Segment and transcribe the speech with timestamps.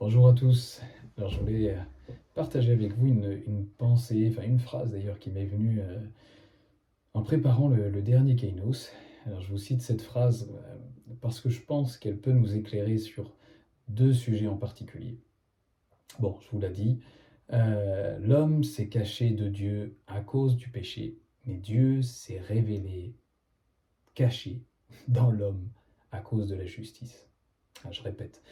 [0.00, 0.80] Bonjour à tous.
[1.16, 1.80] Alors je voulais euh,
[2.34, 6.00] partager avec vous une, pensée, enfin une phrase d'ailleurs qui m'est venue euh,
[7.14, 8.90] en préparant le, dernier Kainos.
[9.24, 12.98] Alors je vous cite cette phrase euh, parce que je pense qu'elle peut nous éclairer
[12.98, 13.36] sur
[13.86, 15.16] deux sujets en particulier.
[16.18, 16.98] Bon, je vous l'ai dit,
[17.50, 23.14] l'homme s'est caché de Dieu à cause du péché, mais Dieu s'est révélé
[24.14, 24.60] caché
[25.06, 25.68] dans l'homme
[26.10, 27.28] à cause de la justice.
[27.84, 28.42] Ah, je répète,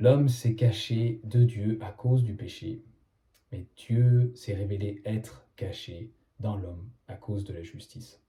[0.00, 2.84] L'homme s'est caché de Dieu à cause du péché,
[3.50, 8.20] mais Dieu s'est révélé être caché dans l'homme à cause de la justice.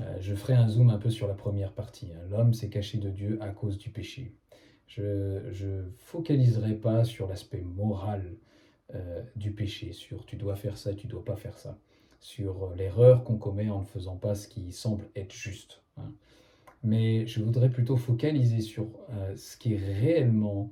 [0.00, 2.12] Euh, je ferai un zoom un peu sur la première partie.
[2.12, 2.28] Hein.
[2.30, 4.36] L'homme s'est caché de Dieu à cause du péché.
[4.86, 8.36] Je ne focaliserai pas sur l'aspect moral
[8.94, 11.76] euh, du péché, sur tu dois faire ça, tu dois pas faire ça,
[12.20, 15.82] sur l'erreur qu'on commet en ne faisant pas ce qui semble être juste.
[15.96, 16.12] Hein
[16.82, 20.70] mais je voudrais plutôt focaliser sur euh, ce qui est réellement,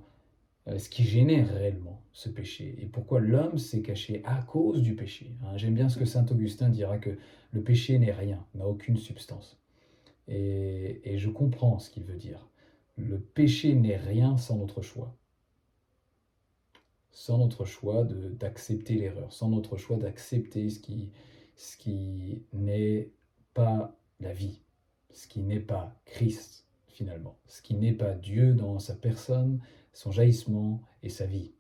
[0.68, 4.95] euh, ce qui génère réellement ce péché et pourquoi l'homme s'est caché à cause du
[4.95, 5.32] péché.
[5.45, 5.57] Hein.
[5.57, 7.16] J'aime bien ce que saint Augustin dira que
[7.52, 9.59] le péché n'est rien, n'a aucune substance.
[10.29, 12.49] Et, et je comprends ce qu'il veut dire.
[12.96, 15.16] Le péché n'est rien sans notre choix.
[17.12, 21.10] Sans notre choix d'accepter l'erreur, sans notre choix d'accepter ce qui,
[21.56, 23.10] ce qui n'est
[23.52, 24.60] pas la vie,
[25.12, 29.60] ce qui n'est pas Christ finalement, ce qui n'est pas Dieu dans sa personne,
[29.92, 31.52] son jaillissement et sa vie.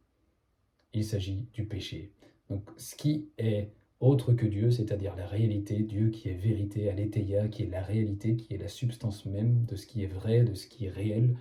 [0.92, 2.12] Il s'agit du péché.
[2.48, 7.48] Donc ce qui est autre que Dieu, c'est-à-dire la réalité, Dieu qui est vérité, aletheia,
[7.48, 10.54] qui est la réalité, qui est la substance même de ce qui est vrai, de
[10.54, 11.36] ce qui est réel,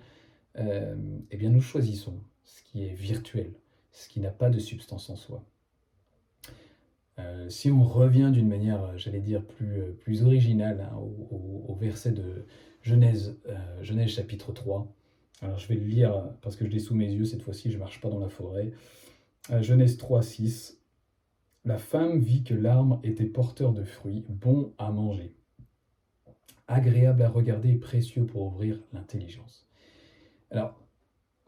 [0.58, 0.96] euh,
[1.30, 3.52] eh bien nous choisissons ce qui est virtuel,
[3.92, 5.44] ce qui n'a pas de substance en soi.
[7.20, 12.12] Euh, si on revient d'une manière, j'allais dire, plus, euh, plus originale hein, au, verset
[12.12, 12.44] de
[12.82, 14.86] Genèse, euh, Genèse chapitre 3,
[15.42, 17.76] alors je vais le lire parce que je l'ai sous mes yeux cette fois-ci, je
[17.76, 18.72] ne marche pas dans la forêt.
[19.60, 20.78] Genèse 3, 6.
[21.64, 25.34] La femme vit que l'arbre était porteur de fruits, bon à manger,
[26.68, 29.66] agréable à regarder et précieux pour ouvrir l'intelligence.
[30.50, 30.78] Alors,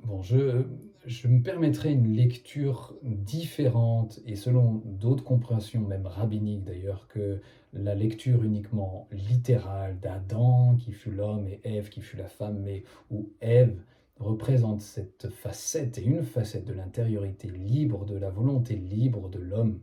[0.04, 0.64] bon, je,
[1.06, 7.40] je me permettrai une lecture différente et selon d'autres compréhensions, même rabbiniques d'ailleurs, que
[7.72, 12.84] la lecture uniquement littérale d'Adam qui fut l'homme et Ève qui fut la femme, mais
[13.10, 13.82] où Ève
[14.18, 19.80] représente cette facette et une facette de l'intériorité libre, de la volonté libre de l'homme,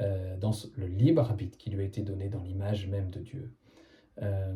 [0.00, 3.52] euh, dans le libre arbitre qui lui a été donné dans l'image même de Dieu.
[4.22, 4.54] Euh,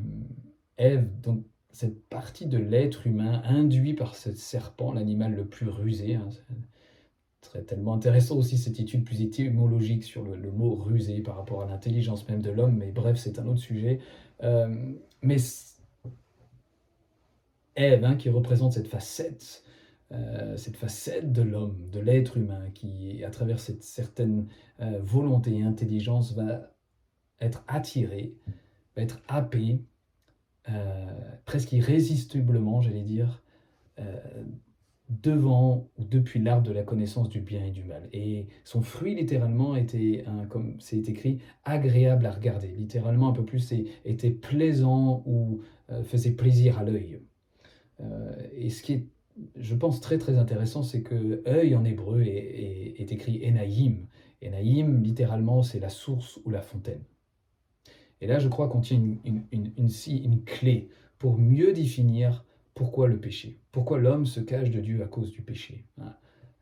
[0.78, 6.14] Ève, donc cette partie de l'être humain induit par ce serpent, l'animal le plus rusé.
[6.16, 6.28] Hein,
[7.40, 11.66] très tellement intéressant aussi cette étude plus étymologique sur le, mot rusé par rapport à
[11.66, 14.00] l'intelligence même de l'homme, mais bref, c'est un autre sujet.
[14.42, 15.38] Euh, mais
[17.78, 19.62] Ève, hein, qui représente cette facette,
[20.10, 24.48] euh, cette facette de l'homme, de l'être humain, qui, à travers cette certaine
[24.80, 26.72] euh, volonté et intelligence, va
[27.40, 28.34] être attiré,
[28.96, 29.97] va être happé euh,
[31.44, 33.42] presque irrésistiblement, j'allais dire,
[33.98, 34.44] euh,
[35.08, 38.10] devant ou depuis l'arbre de la connaissance du bien et du mal.
[38.12, 42.68] Et son fruit, littéralement, était, comme c'est écrit, agréable à regarder.
[42.68, 43.72] Littéralement, un peu plus,
[44.04, 47.22] était plaisant ou euh, faisait plaisir à l'œil.
[48.52, 49.06] et ce qui est,
[49.56, 54.06] je pense, très très intéressant, c'est que œil en hébreu est, est, écrit Enaïm.
[54.44, 57.02] Enaïm, littéralement, c'est la source ou la fontaine.
[58.20, 63.18] Et là, je crois qu'on tient une, une, une, clé pour mieux définir pourquoi le
[63.18, 65.84] péché, pourquoi l'homme se cache de Dieu à cause du péché.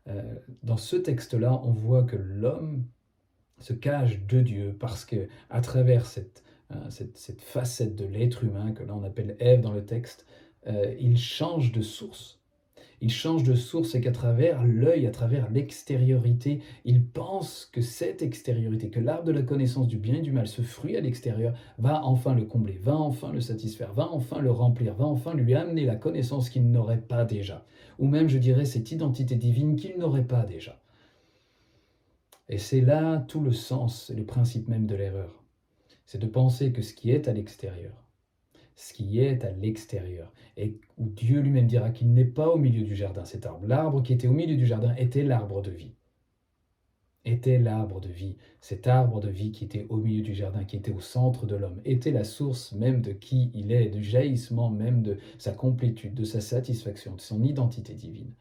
[0.07, 2.85] Euh, dans ce texte-là, on voit que l'homme
[3.59, 8.43] se cache de Dieu parce que à travers cette, hein, cette, cette facette de l'être
[8.43, 10.25] humain que là on appelle Ève dans le texte,
[10.67, 12.36] euh, il change de source
[12.99, 18.23] il change de source et qu'à travers l'œil, à travers l'extériorité, il pense que cette
[18.23, 21.53] extériorité, que l'arbre de la connaissance du bien et du mal, ce fruit à l'extérieur,
[21.77, 25.53] va enfin le combler, va enfin le satisfaire, va enfin le remplir, va enfin lui
[25.53, 27.65] amener la connaissance qu'il n'aurait pas déjà,
[27.99, 30.81] ou même, je dirais, cette identité divine qu'il n'aurait pas déjà.
[32.49, 35.43] Et c'est là tout le sens et le principe même de l'erreur.
[36.05, 38.06] C'est de penser que ce qui est à l'extérieur,
[38.77, 42.83] ce qui est à l'extérieur, et où Dieu lui-même dira qu'il n'est pas au milieu
[42.83, 43.65] du jardin, cet arbre.
[43.65, 45.95] L'arbre qui était au milieu du jardin était l'arbre de vie.
[47.25, 50.77] Était l'arbre de vie, cet arbre de vie qui était au milieu du jardin, qui
[50.77, 54.69] était au centre de l'homme, était la source même de qui il est, du jaillissement
[54.69, 58.31] même de sa complétude, de sa satisfaction, de son identité divine.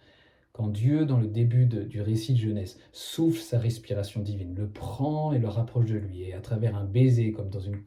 [0.57, 5.35] Quand Dieu, dans le début du récit de Genèse, souffle sa respiration divine, le prend
[5.35, 7.83] et le rapproche de lui, et à travers un baiser, comme dans une,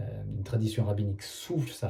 [0.00, 1.88] euh, tradition rabbinique, souffle sa,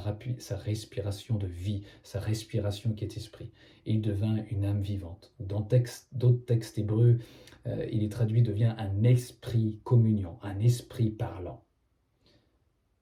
[0.55, 3.51] respiration de vie, sa respiration qui est esprit,
[3.87, 5.33] il devint une âme vivante.
[5.41, 5.67] Dans
[6.13, 7.19] d'autres textes hébreux,
[7.67, 11.65] euh, il est traduit, devient un esprit communion, un esprit parlant.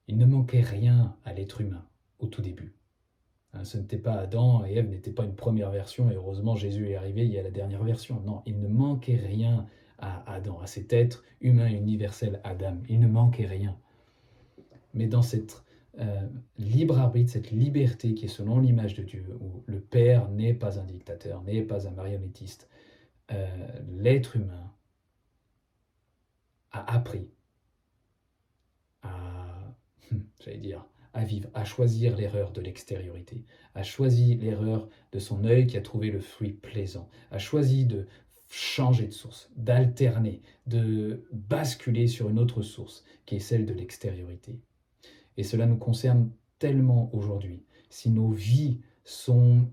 [0.07, 1.85] Il ne manquait rien à l'être humain
[2.17, 2.78] au tout début.
[3.53, 6.89] Hein, ce n'était pas Adam et Ève n'était pas une première version et heureusement Jésus
[6.89, 8.21] est arrivé, il y a la dernière version.
[8.21, 9.65] Non, il ne manquait rien
[9.97, 12.77] à Adam, à cet être humain universel Adam.
[12.87, 13.77] Il ne manquait rien.
[14.93, 15.63] Mais dans cette
[15.99, 20.53] euh, libre arbitre, cette liberté qui est selon l'image de Dieu, où le Père n'est
[20.53, 22.69] pas un dictateur, n'est pas un marionnettiste,
[23.31, 23.47] euh,
[23.97, 24.71] l'être humain
[26.71, 27.29] a appris
[29.01, 29.73] à,
[30.39, 33.43] j'allais dire, à vivre, à choisir l'erreur de l'extériorité,
[33.75, 38.05] a choisi l'erreur de son œil qui a trouvé le fruit plaisant, a choisi de
[38.47, 44.59] changer de source, d'alterner, de basculer sur une autre source qui est celle de l'extériorité.
[45.37, 47.63] Et cela nous concerne tellement aujourd'hui.
[47.89, 49.69] Si nos vies sont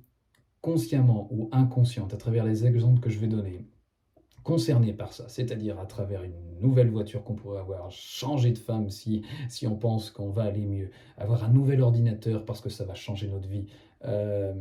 [0.60, 3.64] consciemment ou inconscientes, à travers les exemples que je vais donner,
[4.46, 8.90] concernés par ça, c'est-à-dire à travers une nouvelle voiture qu'on pourrait avoir, changer de femme
[8.90, 12.84] si, si on pense qu'on va aller mieux, avoir un nouvel ordinateur parce que ça
[12.84, 13.66] va changer notre vie.
[14.04, 14.54] Euh,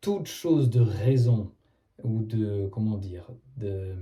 [0.00, 1.50] toute chose de raison
[2.04, 3.96] ou de, comment dire, de,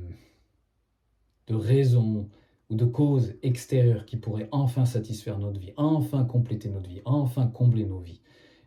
[1.46, 2.28] de raison
[2.68, 7.46] ou de cause extérieure qui pourrait enfin satisfaire notre vie, enfin compléter notre vie, enfin
[7.46, 8.20] combler nos vies.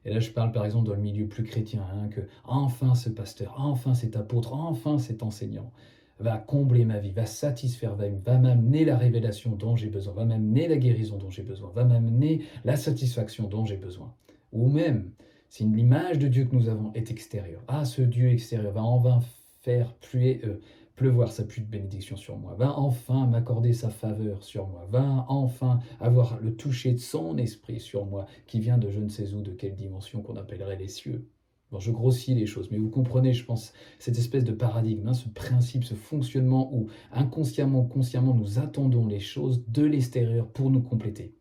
[0.06, 3.10] Et là, je parle par exemple dans le milieu plus chrétien, hein, que enfin ce
[3.10, 5.72] pasteur, enfin cet apôtre, enfin cet enseignant
[6.20, 10.26] va combler ma vie, va satisfaire, va, va m'amener la révélation dont j'ai besoin, va
[10.26, 14.14] m'amener la guérison dont j'ai besoin, va m'amener la satisfaction dont j'ai besoin.
[14.54, 15.12] Ou même,
[15.50, 19.00] si l'image de Dieu que nous avons est extérieure, ah, ce Dieu extérieur va en
[19.00, 19.20] vain
[19.62, 20.60] faire pluer, euh,
[20.96, 25.26] pleuvoir sa pluie de bénédiction sur moi, va enfin m'accorder sa faveur sur moi, va
[25.30, 29.34] enfin avoir le toucher de son esprit sur moi, qui vient de je ne sais
[29.34, 31.28] où, de quelle dimension qu'on appellerait les cieux.
[31.72, 35.14] Bon, je grossis les choses, mais vous comprenez, je pense, cette espèce de paradigme, hein,
[35.14, 40.82] ce principe, ce fonctionnement où inconsciemment, consciemment, nous attendons les choses de l'extérieur pour nous
[40.82, 41.34] compléter,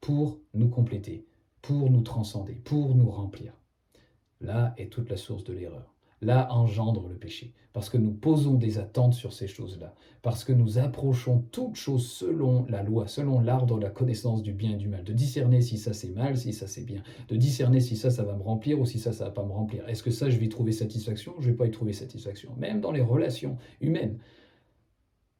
[0.00, 1.26] pour nous compléter,
[1.60, 3.52] pour nous transcender, pour nous remplir.
[4.40, 5.91] Là est toute la source de l'erreur
[6.22, 10.52] là engendre le péché, parce que nous posons des attentes sur ces choses-là, parce que
[10.52, 14.76] nous approchons toutes choses selon la loi, selon l'art de la connaissance du bien et
[14.76, 17.96] du mal, de discerner si ça c'est mal, si ça c'est bien, de discerner si
[17.96, 19.86] ça ça va me remplir ou si ça ça va pas me remplir.
[19.88, 22.80] Est-ce que ça je vais y trouver satisfaction Je vais pas y trouver satisfaction, même
[22.80, 24.18] dans les relations humaines.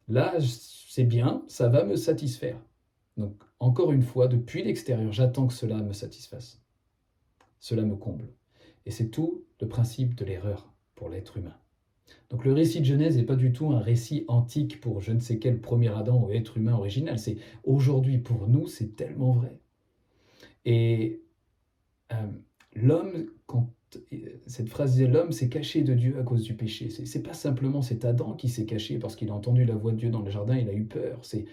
[0.08, 2.60] Là, c'est bien, ça va me satisfaire.
[3.16, 6.60] Donc, encore une fois, depuis l'extérieur, j'attends que cela me satisfasse.
[7.60, 8.28] Cela me comble.
[8.86, 10.72] Et c'est tout le principe de l'erreur
[11.08, 11.56] l'être humain.
[12.30, 15.20] Donc le récit de Genèse n'est pas du tout un récit antique pour je ne
[15.20, 17.18] sais quel premier Adam ou être humain original.
[17.18, 19.56] C'est aujourd'hui pour nous, c'est tellement vrai.
[20.64, 21.20] Et
[22.12, 22.26] euh,
[22.74, 23.70] l'homme, quand
[24.46, 26.88] cette phrase disait l'homme s'est caché de Dieu à cause du péché.
[26.88, 29.98] C'est pas simplement cet Adam qui s'est caché parce qu'il a entendu la voix de
[29.98, 31.18] Dieu dans le jardin, il a eu peur.
[31.22, 31.44] C'est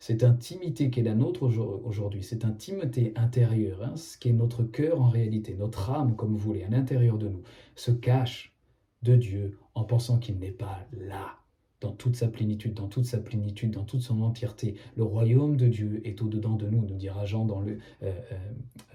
[0.00, 1.42] cette intimité qui est la nôtre
[1.84, 6.32] aujourd'hui, cette intimité intérieure, hein, ce qui est notre cœur en réalité, notre âme, comme
[6.32, 7.42] vous voulez, à l'intérieur de nous,
[7.76, 8.54] se cache
[9.02, 11.39] de Dieu en pensant qu'il n'est pas là,
[11.80, 14.74] dans toute sa plénitude, dans toute sa plénitude, dans toute son entièreté.
[14.96, 18.36] Le royaume de Dieu est au-dedans de nous, nous dira Jean dans le, euh, euh,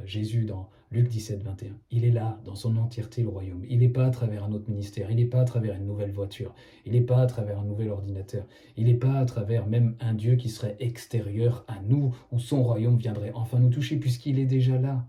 [0.05, 1.77] Jésus dans Luc 17, 21.
[1.91, 3.63] Il est là, dans son entièreté, le royaume.
[3.67, 6.11] Il n'est pas à travers un autre ministère, il n'est pas à travers une nouvelle
[6.11, 6.53] voiture,
[6.85, 8.45] il n'est pas à travers un nouvel ordinateur,
[8.77, 12.63] il n'est pas à travers même un Dieu qui serait extérieur à nous, où son
[12.63, 15.05] royaume viendrait enfin nous toucher, puisqu'il est déjà là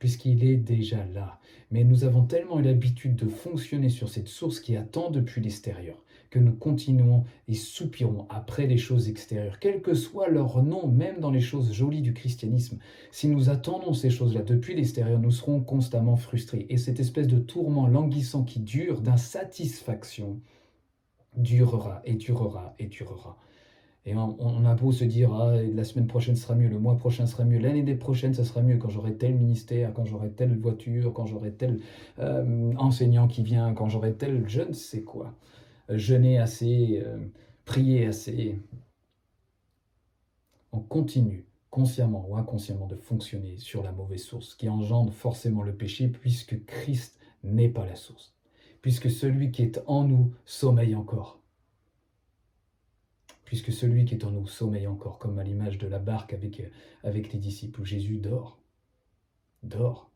[0.00, 1.38] puisqu'il est déjà là.
[1.70, 6.02] Mais nous avons tellement eu l'habitude de fonctionner sur cette source qui attend depuis l'extérieur,
[6.30, 11.18] que nous continuons et soupirons après les choses extérieures, quel que soit leur nom, même
[11.18, 12.78] dans les choses jolies du christianisme.
[13.10, 16.66] Si nous attendons ces choses-là depuis l'extérieur, nous serons constamment frustrés.
[16.68, 20.40] Et cette espèce de tourment languissant qui dure d'insatisfaction
[21.36, 23.36] durera et durera et durera.
[24.06, 27.26] Et on, a beau se dire, ah, la semaine prochaine sera mieux, le mois prochain
[27.26, 31.12] sera mieux, l'année prochaine ça sera mieux quand j'aurai tel ministère, quand j'aurai telle voiture,
[31.12, 31.80] quand j'aurai tel
[32.18, 35.34] euh, enseignant qui vient, quand j'aurai tel je ne sais quoi.
[35.90, 37.18] Jeûner assez, euh,
[37.64, 38.58] prier assez.
[40.72, 45.74] On continue consciemment ou inconsciemment de fonctionner sur la mauvaise source qui engendre forcément le
[45.74, 48.34] péché puisque Christ n'est pas la source.
[48.82, 51.40] Puisque celui qui est en nous sommeille encore
[53.50, 56.62] puisque celui qui est en nous sommeille encore, comme à l'image de la barque avec,
[57.02, 58.60] avec les disciples, où Jésus dort,
[59.64, 60.09] dort.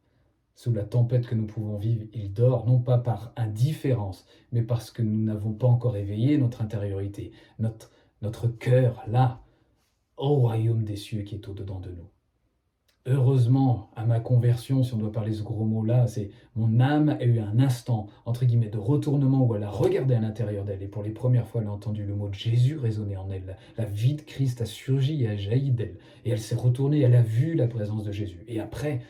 [0.54, 4.90] Sous la tempête que nous pouvons vivre, il dort, non pas par indifférence, mais parce
[4.90, 7.90] que nous n'avons pas encore éveillé notre intériorité, notre,
[8.22, 9.42] notre cœur là,
[10.16, 12.08] au royaume des cieux qui est au-dedans de nous.
[13.06, 17.24] Heureusement, à ma conversion, si on doit parler ce gros mot-là, c'est mon âme a
[17.24, 20.88] eu un instant, entre guillemets, de retournement où elle a regardé à l'intérieur d'elle et
[20.88, 23.58] pour les premières fois, elle a entendu le mot de Jésus résonner en elle.
[23.76, 25.98] La, vie de Christ a surgi et a jailli d'elle.
[26.24, 28.42] Et elle s'est retournée, elle a vu la présence de Jésus.
[28.48, 29.02] Et après,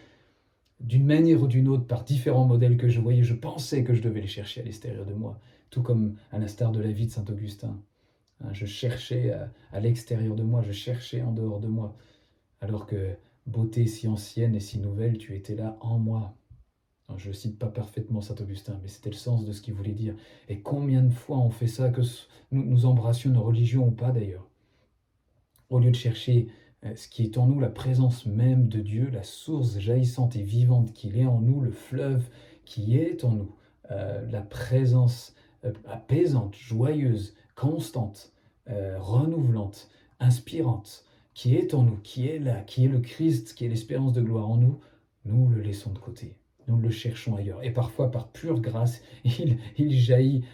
[0.84, 4.02] d'une manière ou d'une autre, par différents modèles que je voyais, je pensais que je
[4.02, 7.10] devais les chercher à l'extérieur de moi, tout comme à l'instar de la vie de
[7.10, 7.76] Saint Augustin.
[8.42, 9.34] Hein, je cherchais
[9.72, 11.96] à l'extérieur de moi, je cherchais en dehors de moi,
[12.60, 16.34] alors que Beauté si ancienne et si nouvelle, tu étais là en moi.
[17.18, 19.92] je ne cite pas parfaitement Saint Augustin, mais c'était le sens de ce qu'il voulait
[19.92, 20.14] dire.
[20.48, 22.00] Et combien de fois on fait ça, que
[22.52, 24.48] nous, embrassions nos religions ou pas d'ailleurs
[25.68, 26.48] Au lieu de chercher
[26.96, 30.92] ce qui est en nous, la présence même de Dieu, la source jaillissante et vivante
[30.92, 32.28] qu'il est en nous, le fleuve
[32.64, 33.54] qui est en nous,
[33.90, 38.32] euh, la présence euh, apaisante, joyeuse, constante,
[38.66, 43.68] renouvelante, inspirante, qui est en nous, qui est là, qui est le Christ, qui est
[43.68, 44.80] l'espérance de gloire en nous,
[45.26, 46.36] nous le laissons de côté.
[46.66, 47.62] Nous le cherchons ailleurs.
[47.62, 50.44] Et parfois, par pure grâce, il, jaillit,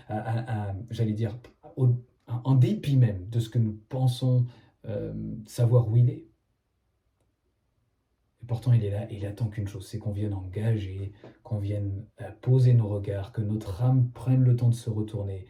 [0.90, 1.36] j'allais dire,
[2.26, 4.44] en dépit même de ce que nous pensons
[4.86, 5.12] euh,
[5.46, 6.26] savoir où il est.
[8.42, 12.06] Et pourtant, il est là, il attend qu'une chose, c'est qu'on vienne engager, qu'on vienne
[12.22, 15.46] euh, poser nos regards, que notre âme prenne le temps de se retourner.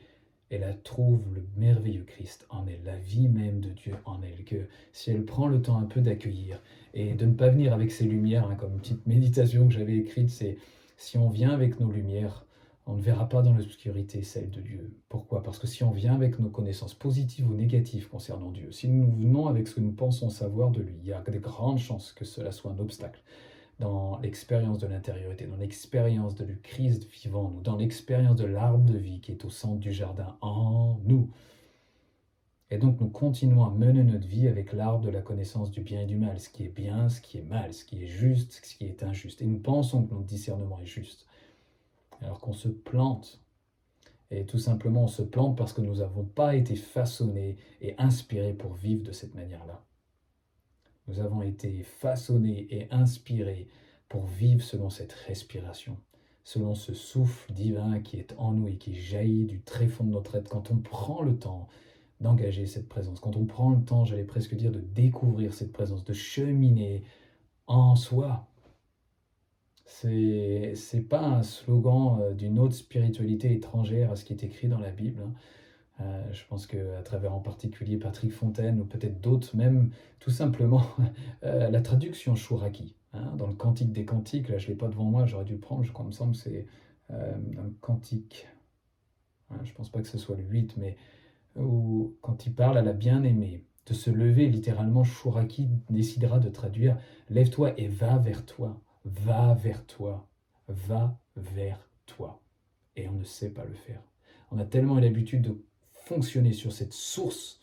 [0.51, 2.47] Elle trouve le merveilleux Christ.
[2.51, 5.79] En elle, la vie même de Dieu en elle, que si elle prend le temps
[5.79, 6.61] un peu d'accueillir
[6.93, 9.97] et de ne pas venir avec ses lumières, hein, comme une petite méditation que j'avais
[9.97, 10.59] écrite, c'est
[10.97, 12.45] si on vient avec nos lumières,
[12.90, 14.92] on ne verra pas dans l'obscurité celle de Dieu.
[15.09, 15.44] Pourquoi?
[15.44, 19.12] Parce que si on vient avec nos connaissances positives ou négatives concernant Dieu, si nous
[19.12, 22.12] venons avec ce que nous pensons savoir de lui, il y a de grandes chances
[22.12, 23.23] que cela soit un obstacle
[23.78, 28.85] dans l'expérience de l'intériorité, dans l'expérience de le Christ vivant nous, dans l'expérience de l'arbre
[28.85, 31.30] de vie qui est au centre du jardin en nous.
[32.73, 36.00] Et donc nous continuons à mener notre vie avec l'arbre de la connaissance du bien
[36.00, 38.61] et du mal, ce qui est bien, ce qui est mal, ce qui est juste,
[38.64, 39.42] ce qui est injuste.
[39.42, 41.26] Et nous pensons que notre discernement est juste,
[42.21, 43.41] alors qu'on se plante.
[44.31, 48.53] Et tout simplement, on se plante parce que nous n'avons pas été façonnés et inspirés
[48.53, 49.83] pour vivre de cette manière-là.
[51.09, 53.67] Nous avons été façonnés et inspirés
[54.09, 55.97] pour vivre selon cette respiration,
[56.45, 60.11] selon ce souffle divin qui est en nous et qui jaillit du très fond de
[60.11, 61.69] notre être quand on prend le temps
[62.21, 66.05] d'engager cette présence, quand on prend le temps, j'allais presque dire, de découvrir cette présence,
[66.05, 67.03] de cheminer
[67.67, 68.47] en soi.
[69.90, 74.68] C'est n'est pas un slogan euh, d'une autre spiritualité étrangère à ce qui est écrit
[74.68, 75.20] dans la Bible.
[75.20, 75.32] Hein.
[76.00, 80.85] Euh, je pense qu'à travers en particulier Patrick Fontaine ou peut-être d'autres, même tout simplement
[81.44, 82.94] euh, la traduction Chouraki.
[83.12, 85.54] Hein, dans le Cantique des Cantiques, là je ne l'ai pas devant moi, j'aurais dû
[85.54, 86.66] le prendre, je crois, me semble c'est
[87.11, 88.47] un cantique,
[89.64, 90.97] je ne pense pas que ce soit le 8, mais
[91.56, 96.97] où, quand il parle à la bien-aimée, de se lever, littéralement, Chouraki décidera de traduire
[97.28, 100.28] Lève-toi et va vers toi, va vers toi,
[100.69, 102.40] va vers toi.
[102.97, 104.02] Et on ne sait pas le faire.
[104.50, 107.61] On a tellement l'habitude de fonctionner sur cette source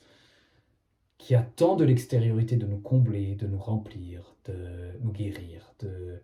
[1.17, 6.22] qui attend de l'extériorité de nous combler, de nous remplir, de nous guérir, de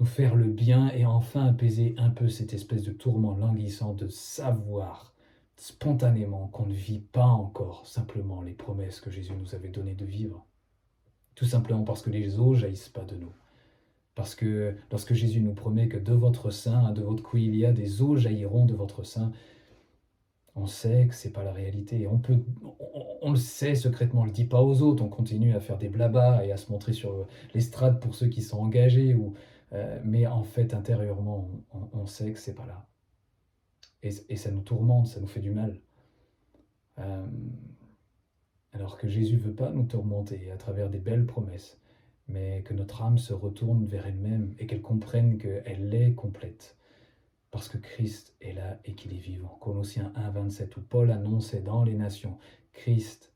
[0.00, 4.08] nous faire le bien et enfin apaiser un peu cette espèce de tourment languissant de
[4.08, 5.14] savoir
[5.56, 10.04] spontanément qu'on ne vit pas encore simplement les promesses que Jésus nous avait données de
[10.04, 10.44] vivre.
[11.36, 13.32] Tout simplement parce que les eaux jaillissent pas de nous.
[14.14, 17.64] Parce que lorsque Jésus nous promet que de votre sein, de votre cou, il y
[17.64, 19.32] a des eaux jailliront de votre sein,
[20.54, 22.06] on sait que c'est pas la réalité.
[22.06, 22.38] On, peut,
[23.22, 25.88] on, le sait secrètement, on le dit pas aux autres, on continue à faire des
[25.88, 29.16] blabas et à se montrer sur l'estrade pour ceux qui sont engagés,
[29.72, 31.48] euh, mais en fait, intérieurement,
[31.92, 32.86] on, sait que c'est pas là.
[34.02, 35.80] Et, ça nous tourmente, ça nous fait du mal.
[36.98, 37.24] Euh,
[38.72, 41.78] alors que Jésus veut pas nous tourmenter à travers des belles promesses,
[42.28, 46.76] mais que notre âme se retourne vers elle-même et qu'elle comprenne qu'elle est complète
[47.52, 49.58] parce que Christ est là et qu'il est vivant.
[49.60, 52.38] Colossiens 1, 27, où Paul annonçait dans les nations,
[52.72, 53.32] Christ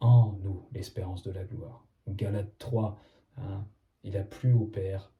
[0.00, 1.86] en nous, l'espérance de la gloire.
[2.08, 2.98] Galates 3,
[3.38, 3.64] hein,
[4.02, 5.12] il a plu au Père.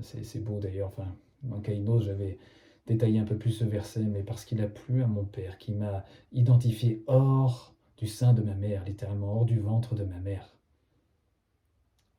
[0.00, 2.38] C'est beau d'ailleurs, enfin, dans Kainos, j'avais
[2.86, 5.72] détaillé un peu plus ce verset, mais parce qu'il a plu à mon Père, qui
[5.72, 10.56] m'a identifié hors du sein de ma mère, littéralement hors du ventre de ma mère,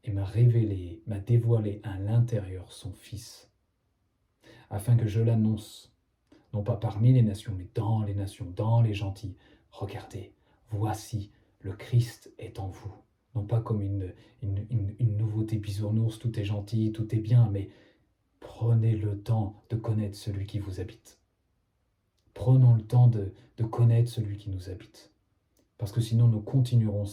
[0.03, 3.50] et m'a révélé, m'a dévoilé à l'intérieur son Fils
[4.70, 5.93] afin que je l'annonce,
[6.53, 9.36] non pas parmi les nations, mais dans les nations, dans les gentils.
[9.70, 10.34] Regardez,
[10.70, 12.93] voici, le Christ est en vous.
[13.36, 17.70] Non pas comme une, une, nouveauté bisounours, tout est gentil, tout est bien, mais
[18.41, 21.20] Prenez le temps de connaître celui qui vous habite.
[22.34, 23.34] Prenons le temps de,
[23.72, 25.11] connaître celui qui nous habite.
[25.82, 27.06] Parce que sinon, nous continuerons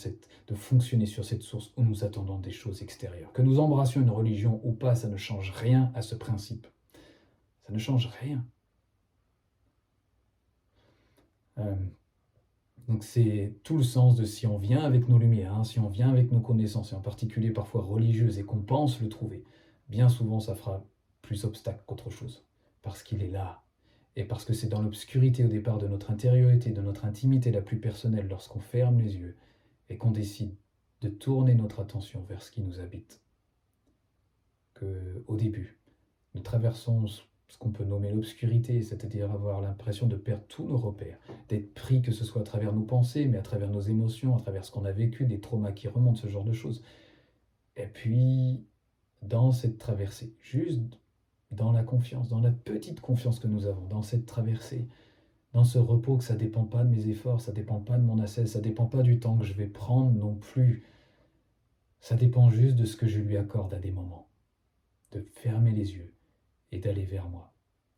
[0.46, 3.32] de fonctionner sur cette source où nous attendons des choses extérieures.
[3.32, 6.66] Que nous embrassions une religion ou pas, ça ne change rien à ce principe.
[7.66, 8.44] Ça ne change rien.
[11.56, 11.76] Euh,
[12.88, 15.88] donc c'est tout le sens de si on vient avec nos lumières, hein, si on
[15.88, 19.44] vient avec nos connaissances, et en particulier parfois religieuses, et qu'on pense le trouver,
[19.88, 20.84] bien souvent ça fera
[21.22, 22.44] plus obstacle qu'autre chose,
[22.82, 23.62] parce qu'il est là,
[24.18, 27.62] et parce que c'est dans l'obscurité au départ de notre intériorité, de notre intimité la
[27.62, 29.36] plus personnelle, lorsqu'on ferme les yeux
[29.90, 30.56] et qu'on décide
[31.02, 33.22] de tourner notre attention vers ce qui nous habite,
[34.74, 35.78] que au début,
[36.34, 41.20] nous traversons ce qu'on peut nommer l'obscurité, c'est-à-dire avoir l'impression de perdre tous nos repères,
[41.48, 44.40] d'être pris que ce soit à travers nos pensées, mais à travers nos émotions, à
[44.40, 46.82] travers ce qu'on a vécu, des traumas qui remontent, ce genre de choses.
[47.76, 48.64] Et puis,
[49.22, 50.98] dans cette traversée, juste
[51.50, 54.86] dans la confiance, dans la petite confiance que nous avons, dans cette traversée,
[55.52, 57.96] dans ce repos que ça ne dépend pas de mes efforts, ça ne dépend pas
[57.96, 60.84] de mon assel, ça ne dépend pas du temps que je vais prendre non plus.
[62.00, 64.28] Ça dépend juste de ce que je lui accorde à des moments.
[65.12, 66.14] De fermer les yeux
[66.70, 67.52] et d'aller vers moi.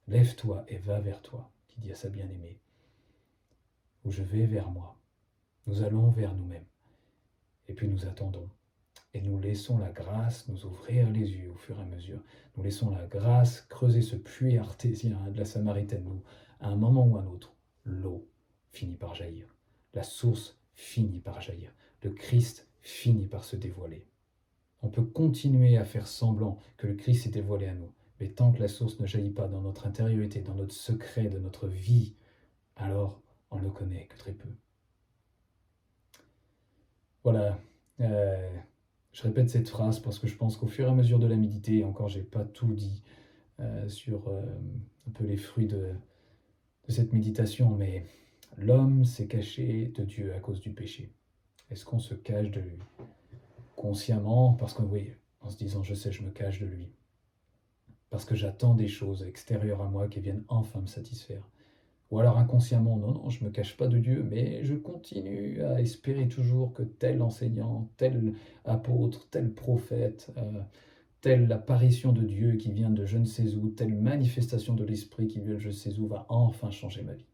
[0.06, 2.60] Lève-toi et va vers toi, qui dit à sa bien-aimée.
[4.04, 4.96] Ou je vais vers moi.
[5.66, 6.64] Nous allons vers nous-mêmes.
[7.68, 8.48] Et puis nous attendons.
[9.12, 12.22] Et nous laissons la grâce nous ouvrir les yeux au fur et à mesure.
[12.56, 16.22] Nous laissons la grâce creuser ce puits artésien de la Samaritaine où,
[16.60, 17.52] à un moment ou un autre,
[17.84, 18.28] l'eau
[18.70, 19.54] finit par jaillir.
[19.94, 21.72] La source finit par jaillir.
[22.02, 24.06] Le Christ finit par se dévoiler.
[24.82, 28.52] On peut continuer à faire semblant que le Christ s'est dévoilé à nous, mais tant
[28.52, 32.14] que la source ne jaillit pas dans notre intériorité, dans notre secret de notre vie,
[32.76, 34.48] alors on ne le connaît que très peu.
[37.24, 37.58] Voilà.
[38.00, 38.56] Euh,
[39.12, 41.36] je répète cette phrase parce que je pense qu'au fur et à mesure de la
[41.36, 43.02] méditer, encore j'ai pas tout dit
[43.60, 44.42] euh, sur euh,
[45.08, 45.92] un peu les fruits de
[46.88, 48.04] cette méditation, mais
[48.56, 51.12] l'homme s'est caché de Dieu à cause du péché.
[51.70, 52.78] Est-ce qu'on se cache de lui?
[53.76, 56.90] Consciemment, parce que oui, en se disant je sais, je me cache de lui
[58.10, 61.48] parce que j'attends des choses extérieures à moi qui viennent enfin me satisfaire.
[62.10, 65.62] Ou alors inconsciemment, non, non, je ne me cache pas de Dieu, mais je continue
[65.62, 70.60] à espérer toujours que tel enseignant, tel apôtre, tel prophète, euh,
[71.20, 75.28] telle apparition de Dieu qui vient de je ne sais où, telle manifestation de l'Esprit
[75.28, 77.26] qui vient de je ne sais où va enfin changer ma vie.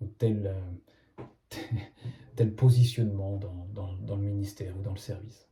[0.00, 5.48] Ou tel, euh, positionnement dans, le ministère ou dans le service.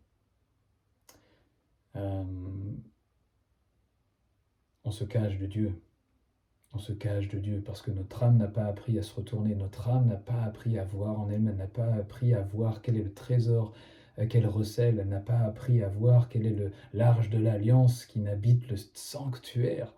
[1.96, 2.24] Euh,
[4.84, 5.80] on se cache de Dieu.
[6.74, 9.54] On se cache de Dieu parce que notre âme n'a pas appris à se retourner,
[9.54, 12.96] notre âme n'a pas appris à voir en elle-même, n'a pas appris à voir quel
[12.96, 13.74] est le trésor
[14.18, 18.06] euh, qu'elle recèle, elle n'a pas appris à voir quel est le l'arche de l'alliance
[18.06, 19.94] qui n'habite le sanctuaire.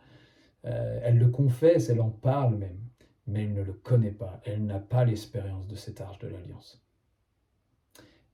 [0.64, 2.80] Euh, elle le confesse, elle en parle même,
[3.26, 6.82] mais elle ne le connaît pas, elle n'a pas l'expérience de cette arche de l'alliance.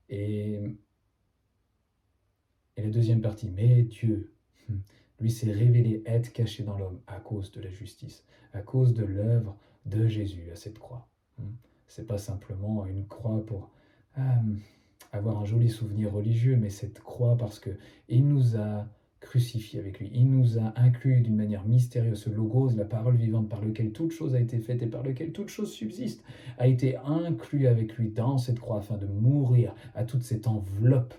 [0.09, 0.61] Et,
[2.77, 4.33] et la deuxième partie, mais Dieu,
[4.69, 4.77] hmm,
[5.21, 9.05] lui s'est révélé être caché dans l'homme à cause de la justice, à cause de
[9.05, 11.07] l'œuvre de Jésus à cette croix.
[11.37, 11.53] Hmm.
[11.87, 13.69] C'est pas simplement une croix pour
[14.17, 14.21] euh,
[15.11, 17.71] avoir un joli souvenir religieux, mais cette croix parce que
[18.07, 18.87] il nous a
[19.19, 20.09] crucifiés avec lui.
[20.13, 22.23] Il nous a inclus d'une manière mystérieuse.
[22.23, 25.31] Ce logos, la parole vivante par lequel toute chose a été faite et par lequel
[25.31, 26.23] toute chose subsiste,
[26.57, 31.13] a été inclus avec lui dans cette croix afin de mourir à toute cette enveloppe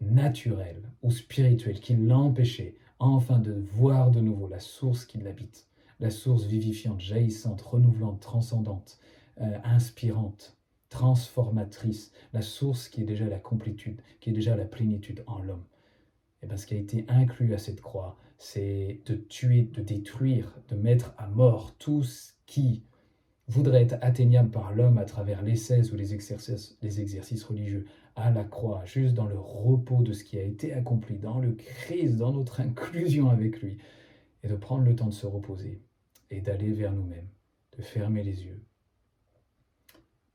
[0.00, 5.66] naturelle ou spirituelle qui l'empêchait enfin de voir de nouveau la source qui l'habite,
[6.00, 8.98] la source vivifiante, jaillissante, renouvelante, transcendante,
[9.40, 10.56] euh, inspirante,
[10.88, 15.64] transformatrice, la source qui est déjà la complétude, qui est déjà la plénitude en l'homme.
[16.42, 20.54] Et bien ce qui a été inclus à cette croix, c'est de tuer, de détruire,
[20.68, 22.84] de mettre à mort tout ce qui
[23.48, 27.86] voudrait être atteignable par l'homme à travers l'essai ou les exercices, les exercices religieux,
[28.18, 31.52] à la croix, juste dans le repos de ce qui a été accompli, dans le
[31.52, 33.78] Christ, dans notre inclusion avec lui,
[34.42, 35.80] et de prendre le temps de se reposer
[36.30, 37.28] et d'aller vers nous-mêmes,
[37.76, 38.62] de fermer les yeux.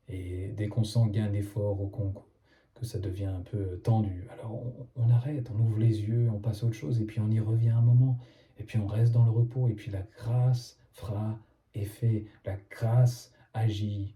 [0.07, 2.27] Et dès qu'on sent qu'il y un effort concours,
[2.73, 4.63] que ça devient un peu tendu, alors
[4.95, 7.39] on, arrête, on ouvre les yeux, on passe à autre chose, et puis on y
[7.39, 8.17] revient un moment,
[8.57, 11.37] et puis on reste dans le repos, et puis la grâce fera
[11.73, 14.15] effet, la grâce agit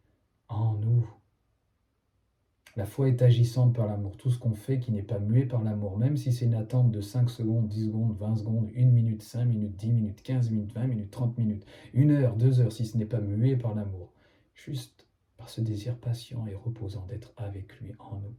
[0.49, 1.07] en nous.
[2.77, 4.15] La foi est agissante par l'amour.
[4.17, 6.91] Tout ce qu'on fait qui n'est pas muet par l'amour, même si c'est une attente
[6.91, 10.73] de 5 secondes, 10 secondes, 20 secondes, 1 minute, 5 minutes, 10 minutes, 15 minutes,
[10.73, 14.13] 20 minutes, 30 minutes, 1 heure, 2 heures, si ce n'est pas muet par l'amour,
[14.53, 18.35] juste par ce désir patient et reposant d'être avec lui en nous.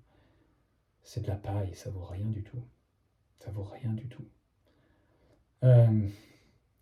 [1.03, 2.63] C'est de la paille, ça vaut rien du tout.
[3.41, 4.25] Ça vaut rien du tout.
[5.65, 6.09] Euh,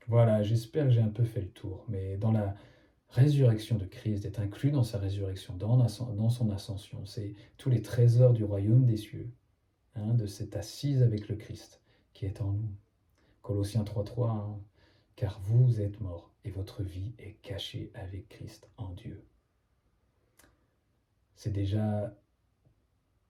[0.08, 2.54] voilà, j'espère que j'ai un peu fait le tour, mais dans la
[3.10, 7.82] résurrection de Christ, d'être inclus dans sa résurrection, dans, dans son ascension, c'est tous les
[7.82, 9.30] trésors du royaume des cieux,
[9.94, 12.74] hein, de cette assise avec le Christ qui est en nous.
[13.42, 14.58] Colossiens 3.3, hein,
[15.14, 19.24] car vous êtes morts et votre vie est cachée avec Christ en Dieu.
[21.36, 22.14] C'est déjà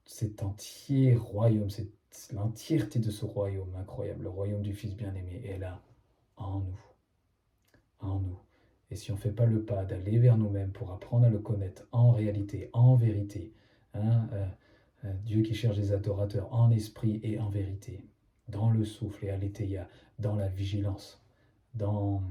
[0.05, 1.91] cet entier royaume, c'est
[2.33, 5.83] l'entièreté de ce royaume incroyable, le royaume du Fils bien-aimé est là,
[6.37, 6.81] en nous.
[8.01, 8.46] En nous.
[8.91, 11.39] Et si on ne fait pas le pas d'aller vers nous-mêmes pour apprendre à le
[11.39, 13.53] connaître en réalité, en vérité,
[13.95, 14.47] hein, euh,
[15.05, 18.05] euh, Dieu qui cherche des adorateurs en esprit et en vérité,
[18.49, 21.21] dans le souffle et à l'étéia, dans la vigilance,
[21.75, 22.23] dans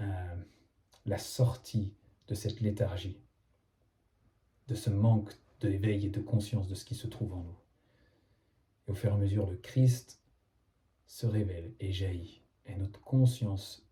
[0.00, 0.36] euh,
[1.04, 1.92] la sortie
[2.28, 3.18] de cette léthargie,
[4.68, 7.58] de ce manque d'éveil et de conscience de ce qui se trouve en nous.
[8.86, 10.22] Et au fur et à mesure, le Christ
[11.06, 13.89] se révèle et jaillit, et notre conscience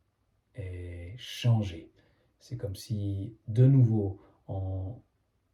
[0.58, 1.90] est changée.
[2.40, 4.94] C'est comme si, de nouveau, on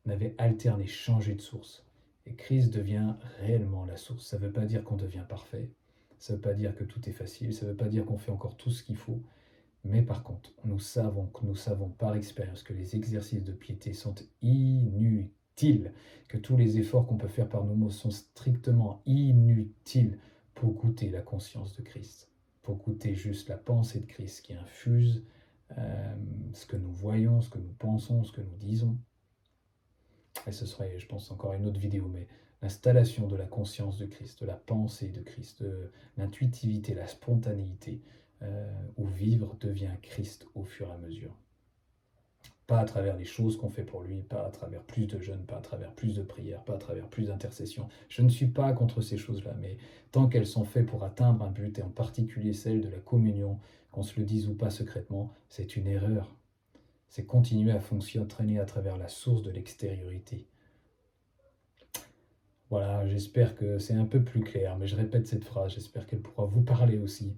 [0.07, 1.85] avait alterné, changé de source.
[2.27, 4.27] Et Christ devient réellement la source.
[4.27, 5.71] Ça ne veut pas dire qu'on devient parfait,
[6.19, 8.19] ça ne veut pas dire que tout est facile, ça ne veut pas dire qu'on
[8.19, 9.23] fait encore tout ce qu'il faut.
[9.85, 13.93] Mais par contre, nous savons que nous savons par expérience que les exercices de piété
[13.93, 15.93] sont inutiles,
[16.29, 20.19] que tous les efforts qu'on peut faire par nos mots sont strictement inutiles
[20.55, 22.31] pour goûter la conscience de Christ,
[22.65, 25.25] pour goûter juste la pensée de Christ qui infuse
[25.79, 26.15] euh,
[26.53, 28.99] ce que nous voyons, ce que nous pensons, ce que nous disons.
[30.47, 32.27] Et ce serait, je pense, encore une autre vidéo, mais
[32.63, 38.03] l'installation de la conscience de Christ, de la pensée de Christ, de l'intuitivité, la spontanéité,
[38.43, 41.37] euh, où vivre devient Christ au fur et à mesure.
[42.67, 45.45] Pas à travers les choses qu'on fait pour lui, pas à travers plus de jeûnes,
[45.45, 47.89] pas à travers plus de prières, pas à travers plus d'intercessions.
[48.09, 49.77] Je ne suis pas contre ces choses-là, mais
[50.13, 53.59] tant qu'elles sont faites pour atteindre un but, et en particulier celle de la communion,
[53.91, 56.35] qu'on se le dise ou pas secrètement, c'est une erreur.
[57.09, 60.49] C'est continuer à fonctionner à travers la source de l'extériorité.
[62.71, 66.23] Voilà, j'espère que c'est un peu plus clair, mais je répète cette phrase, j'espère qu'elle
[66.23, 67.37] pourra vous parler aussi.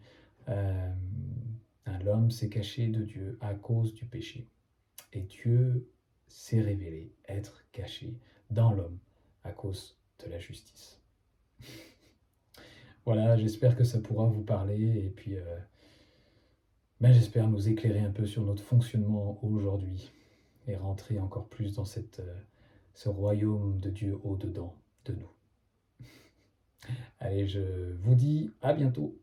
[0.48, 0.92] Euh,
[2.04, 4.48] l'homme s'est caché de Dieu à cause du péché.
[5.16, 5.88] Et Dieu
[6.28, 8.18] s'est révélé être caché
[8.50, 8.98] dans l'homme
[9.44, 11.00] à cause de la justice.
[13.06, 15.58] voilà, j'espère que ça pourra vous parler et puis euh,
[17.00, 20.12] ben, j'espère nous éclairer un peu sur notre fonctionnement aujourd'hui
[20.68, 22.40] et rentrer encore plus dans euh,
[22.92, 24.76] ce royaume de Dieu au-dedans
[25.06, 25.30] de nous.
[27.20, 29.18] Allez, je vous dis à bientôt.